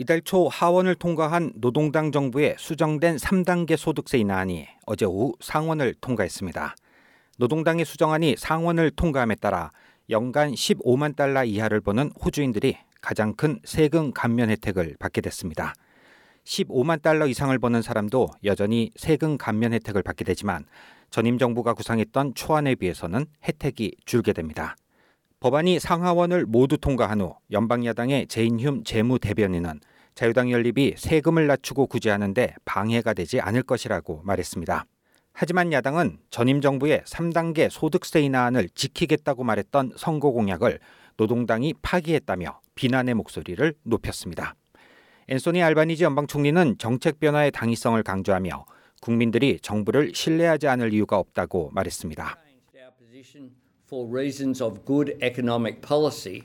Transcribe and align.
이달 0.00 0.22
초 0.22 0.48
하원을 0.48 0.94
통과한 0.94 1.52
노동당 1.56 2.10
정부의 2.10 2.54
수정된 2.58 3.16
3단계 3.16 3.76
소득세 3.76 4.16
인하안이 4.16 4.66
어제 4.86 5.04
오후 5.04 5.34
상원을 5.40 5.92
통과했습니다. 6.00 6.74
노동당의 7.36 7.84
수정안이 7.84 8.36
상원을 8.38 8.92
통과함에 8.92 9.34
따라 9.34 9.70
연간 10.08 10.52
15만 10.52 11.16
달러 11.16 11.44
이하를 11.44 11.82
버는 11.82 12.12
호주인들이 12.24 12.78
가장 13.02 13.34
큰 13.34 13.60
세금 13.64 14.10
감면 14.10 14.48
혜택을 14.48 14.96
받게 14.98 15.20
됐습니다. 15.20 15.74
15만 16.44 17.02
달러 17.02 17.26
이상을 17.26 17.58
버는 17.58 17.82
사람도 17.82 18.30
여전히 18.44 18.92
세금 18.96 19.36
감면 19.36 19.74
혜택을 19.74 20.02
받게 20.02 20.24
되지만 20.24 20.64
전임 21.10 21.36
정부가 21.36 21.74
구상했던 21.74 22.36
초안에 22.36 22.76
비해서는 22.76 23.26
혜택이 23.44 23.96
줄게 24.06 24.32
됩니다. 24.32 24.76
법안이 25.40 25.80
상하원을 25.80 26.44
모두 26.44 26.76
통과한 26.76 27.22
후 27.22 27.34
연방야당의 27.50 28.26
제인휴 28.26 28.82
재무대변인은 28.84 29.80
자유당 30.14 30.50
연립이 30.50 30.92
세금을 30.98 31.46
낮추고 31.46 31.86
구제하는데 31.86 32.56
방해가 32.66 33.14
되지 33.14 33.40
않을 33.40 33.62
것이라고 33.62 34.20
말했습니다. 34.22 34.84
하지만 35.32 35.72
야당은 35.72 36.18
전임 36.28 36.60
정부의 36.60 37.00
3단계 37.06 37.70
소득세 37.70 38.20
인하안을 38.20 38.68
지키겠다고 38.74 39.42
말했던 39.42 39.92
선거 39.96 40.30
공약을 40.30 40.78
노동당이 41.16 41.72
파기했다며 41.80 42.60
비난의 42.74 43.14
목소리를 43.14 43.74
높였습니다. 43.82 44.54
앤소니 45.28 45.62
알바니지 45.62 46.04
연방 46.04 46.26
총리는 46.26 46.76
정책 46.76 47.18
변화의 47.18 47.50
당위성을 47.52 48.02
강조하며 48.02 48.66
국민들이 49.00 49.58
정부를 49.62 50.12
신뢰하지 50.14 50.68
않을 50.68 50.92
이유가 50.92 51.16
없다고 51.16 51.70
말했습니다. 51.72 52.36
For 53.86 54.06
reasons 54.06 54.62
of 54.62 54.84
good 54.84 55.16
economic 55.22 55.80
policy. 55.80 56.44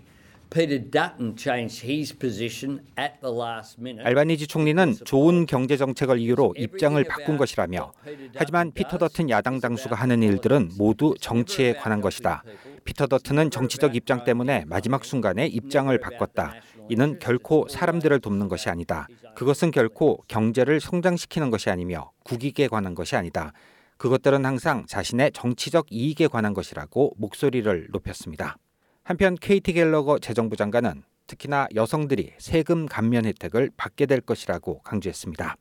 Peter 0.50 0.80
Dutton 0.80 1.36
changed 1.36 1.82
his 1.84 2.14
position 2.14 2.80
at 2.98 3.20
the 3.22 3.34
last 3.34 3.80
minute. 3.82 4.06
알바니지 4.06 4.48
총리는 4.48 4.94
좋은 5.04 5.46
경제 5.48 5.76
정책을 5.76 6.20
이유로 6.20 6.54
입장을 6.56 7.04
바꾼 7.04 7.38
것이라며 7.38 7.92
하지만 8.36 8.72
피터 8.72 9.00
더튼 9.00 9.30
야당 9.30 9.60
당수가 9.60 9.96
하는 9.96 10.22
일들은 10.24 10.72
모두 10.78 11.16
정치에 11.20 11.74
관한 11.74 12.00
것이다. 12.00 12.44
피터 12.86 13.08
더튼은 13.08 13.50
정치적 13.50 13.96
입장 13.96 14.24
때문에 14.24 14.64
마지막 14.68 15.04
순간에 15.04 15.48
입장을 15.48 15.98
바꿨다. 16.00 16.54
이는 16.90 17.18
결코 17.20 17.68
사람들을 17.68 18.20
돕는 18.20 18.48
것이 18.48 18.70
아니다. 18.70 19.08
그것은 19.34 19.72
결코 19.72 20.24
경제를 20.28 20.80
성장시키는 20.80 21.50
것이 21.50 21.72
아니며 21.72 22.12
국익에 22.24 22.68
관한 22.68 22.94
것이 22.94 23.16
아니다. 23.16 23.52
그것들은 23.98 24.46
항상 24.46 24.86
자신의 24.88 25.32
정치적 25.34 25.88
이익에 25.90 26.28
관한 26.28 26.54
것이라고 26.54 27.14
목소리를 27.18 27.88
높였습니다. 27.92 28.58
한편 29.04 29.36
케이티 29.36 29.74
갤러거 29.74 30.20
재정부 30.20 30.56
장관은 30.56 31.04
특히나 31.28 31.68
여성들이 31.74 32.34
세금 32.38 32.86
감면 32.86 33.26
혜택을 33.26 33.72
받게 33.78 34.06
될 34.06 34.22
것이라고 34.22 34.80
강조했습니다. 34.80 35.56